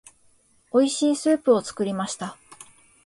[0.73, 2.35] 美味しいスープを作りました。